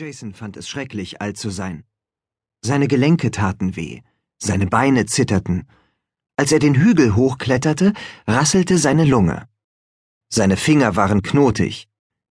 [0.00, 1.82] Jason fand es schrecklich, alt zu sein.
[2.62, 4.02] Seine Gelenke taten weh,
[4.38, 5.66] seine Beine zitterten.
[6.36, 7.94] Als er den Hügel hochkletterte,
[8.24, 9.48] rasselte seine Lunge.
[10.28, 11.88] Seine Finger waren knotig.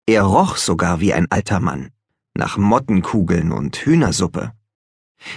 [0.07, 1.91] Er roch sogar wie ein alter Mann,
[2.33, 4.53] nach Mottenkugeln und Hühnersuppe.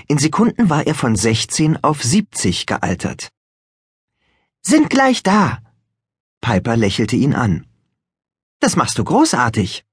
[0.08, 3.30] In Sekunden war er von 16 auf 70 gealtert.
[4.62, 5.58] Sind gleich da.
[6.40, 7.66] Piper lächelte ihn an.
[8.60, 9.86] Das machst du großartig.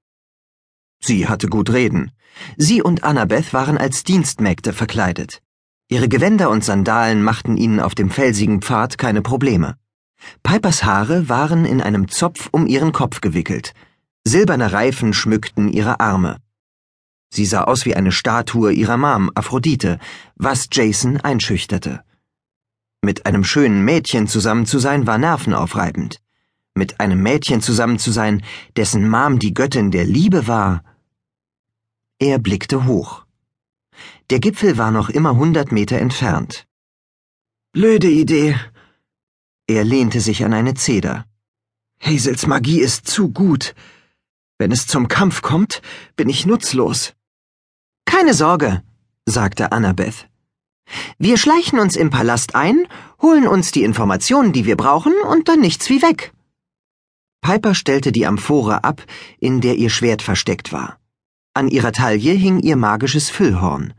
[1.00, 2.12] Sie hatte gut reden.
[2.56, 5.42] Sie und Annabeth waren als Dienstmägde verkleidet.
[5.88, 9.76] Ihre Gewänder und Sandalen machten ihnen auf dem felsigen Pfad keine Probleme.
[10.42, 13.73] Pipers Haare waren in einem Zopf um ihren Kopf gewickelt.
[14.24, 16.38] Silberne Reifen schmückten ihre Arme.
[17.30, 19.98] Sie sah aus wie eine Statue ihrer Mom, Aphrodite,
[20.37, 22.02] was Jason einschüchterte.
[23.02, 26.20] Mit einem schönen Mädchen zusammen zu sein war nervenaufreibend.
[26.78, 28.41] Mit einem Mädchen zusammen zu sein,
[28.77, 30.84] dessen Mom die Göttin der Liebe war,
[32.20, 33.24] er blickte hoch.
[34.30, 36.68] Der Gipfel war noch immer hundert Meter entfernt.
[37.73, 38.54] Blöde Idee.
[39.66, 41.26] Er lehnte sich an eine Zeder.
[42.01, 43.74] Hazels Magie ist zu gut.
[44.56, 45.82] Wenn es zum Kampf kommt,
[46.15, 47.12] bin ich nutzlos.
[48.04, 48.84] Keine Sorge,
[49.26, 50.29] sagte Annabeth.
[51.18, 52.87] Wir schleichen uns im Palast ein,
[53.21, 56.32] holen uns die Informationen, die wir brauchen, und dann nichts wie weg.
[57.40, 59.04] Piper stellte die Amphore ab,
[59.38, 60.98] in der ihr Schwert versteckt war.
[61.54, 63.94] An ihrer Taille hing ihr magisches Füllhorn.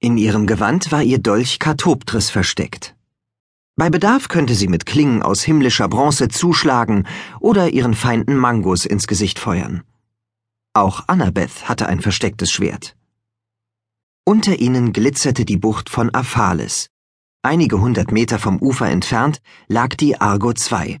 [0.00, 2.94] In ihrem Gewand war ihr Dolch Katoptris versteckt.
[3.76, 7.06] Bei Bedarf könnte sie mit Klingen aus himmlischer Bronze zuschlagen
[7.40, 9.82] oder ihren Feinden Mangos ins Gesicht feuern.
[10.74, 12.96] Auch Annabeth hatte ein verstecktes Schwert.
[14.24, 16.90] Unter ihnen glitzerte die Bucht von Aphalis.
[17.42, 21.00] Einige hundert Meter vom Ufer entfernt lag die Argo II.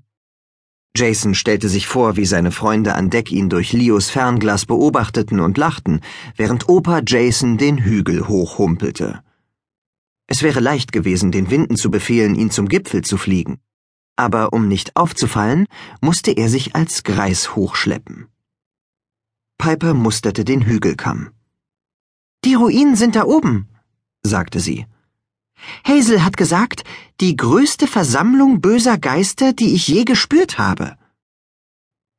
[0.96, 5.56] Jason stellte sich vor, wie seine Freunde an Deck ihn durch Leos Fernglas beobachteten und
[5.56, 6.00] lachten,
[6.36, 9.22] während Opa Jason den Hügel hochhumpelte.
[10.26, 13.58] Es wäre leicht gewesen, den Winden zu befehlen, ihn zum Gipfel zu fliegen.
[14.16, 15.66] Aber um nicht aufzufallen,
[16.00, 18.26] musste er sich als Greis hochschleppen.
[19.58, 21.30] Piper musterte den Hügelkamm.
[22.44, 23.68] Die Ruinen sind da oben,
[24.22, 24.86] sagte sie.
[25.84, 26.84] Hazel hat gesagt,
[27.20, 30.96] die größte Versammlung böser Geister, die ich je gespürt habe.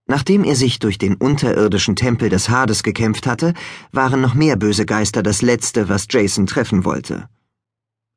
[0.08, 3.54] Nachdem er sich durch den unterirdischen Tempel des Hades gekämpft hatte,
[3.92, 7.30] waren noch mehr böse Geister das Letzte, was Jason treffen wollte.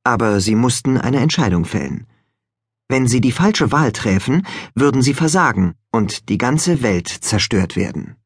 [0.02, 2.06] Aber sie mussten eine Entscheidung fällen.
[2.88, 8.16] Wenn sie die falsche Wahl träfen, würden sie versagen und die ganze Welt zerstört werden.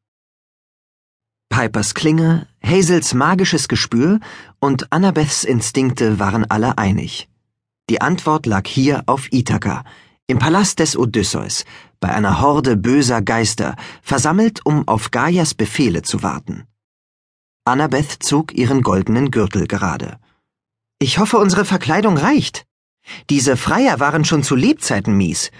[1.49, 4.19] Pipers Klinge, Hazels magisches Gespür
[4.59, 7.27] und Annabeths Instinkte waren alle einig.
[7.89, 9.83] Die Antwort lag hier auf Ithaka,
[10.27, 11.65] im Palast des Odysseus,
[11.99, 16.65] bei einer Horde böser Geister, versammelt, um auf Gaias Befehle zu warten.
[17.65, 20.17] Annabeth zog ihren goldenen Gürtel gerade.
[20.99, 22.65] Ich hoffe, unsere Verkleidung reicht.
[23.29, 25.51] Diese Freier waren schon zu Lebzeiten mies.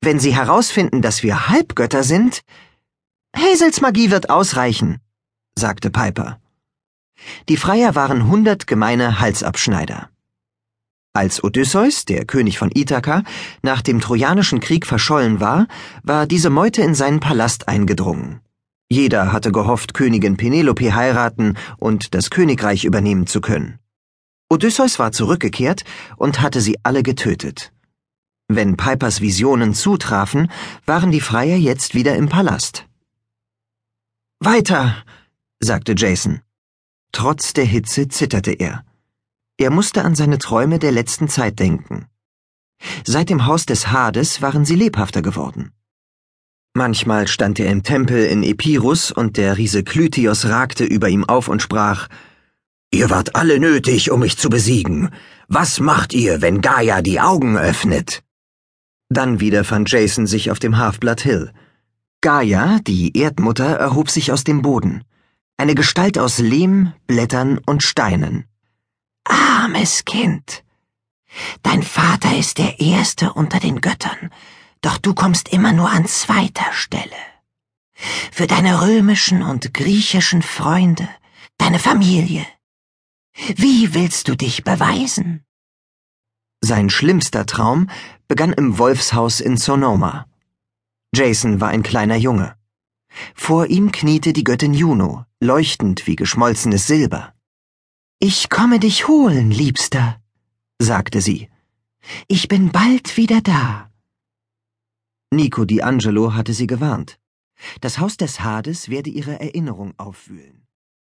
[0.00, 2.42] Wenn sie herausfinden, dass wir Halbgötter sind,
[3.36, 5.00] Hazels Magie wird ausreichen
[5.56, 6.38] sagte Piper.
[7.48, 10.08] Die Freier waren hundert gemeine Halsabschneider.
[11.14, 13.22] Als Odysseus, der König von Ithaka,
[13.62, 15.66] nach dem Trojanischen Krieg verschollen war,
[16.02, 18.40] war diese Meute in seinen Palast eingedrungen.
[18.88, 23.78] Jeder hatte gehofft, Königin Penelope heiraten und das Königreich übernehmen zu können.
[24.48, 25.84] Odysseus war zurückgekehrt
[26.16, 27.72] und hatte sie alle getötet.
[28.48, 30.50] Wenn Pipers Visionen zutrafen,
[30.84, 32.86] waren die Freier jetzt wieder im Palast.
[34.40, 34.96] Weiter,
[35.64, 36.40] sagte Jason.
[37.12, 38.84] Trotz der Hitze zitterte er.
[39.58, 42.06] Er musste an seine Träume der letzten Zeit denken.
[43.04, 45.72] Seit dem Haus des Hades waren sie lebhafter geworden.
[46.74, 51.48] Manchmal stand er im Tempel in Epirus und der Riese Klytios ragte über ihm auf
[51.48, 52.08] und sprach
[52.90, 55.10] Ihr wart alle nötig, um mich zu besiegen.
[55.48, 58.22] Was macht ihr, wenn Gaia die Augen öffnet?
[59.10, 61.52] Dann wieder fand Jason sich auf dem Halfblood Hill.
[62.20, 65.04] Gaia, die Erdmutter, erhob sich aus dem Boden
[65.62, 68.46] eine Gestalt aus Lehm, Blättern und Steinen.
[69.22, 70.64] Armes Kind.
[71.62, 74.30] Dein Vater ist der Erste unter den Göttern,
[74.80, 77.22] doch du kommst immer nur an zweiter Stelle.
[78.32, 81.08] Für deine römischen und griechischen Freunde,
[81.58, 82.44] deine Familie.
[83.54, 85.44] Wie willst du dich beweisen?
[86.60, 87.88] Sein schlimmster Traum
[88.26, 90.26] begann im Wolfshaus in Sonoma.
[91.14, 92.56] Jason war ein kleiner Junge.
[93.34, 97.34] Vor ihm kniete die Göttin Juno, leuchtend wie geschmolzenes Silber.
[98.18, 100.20] Ich komme dich holen, Liebster,
[100.78, 101.48] sagte sie.
[102.28, 103.90] Ich bin bald wieder da.
[105.30, 107.18] Nico D'Angelo hatte sie gewarnt.
[107.80, 110.61] Das Haus des Hades werde ihre Erinnerung aufwühlen.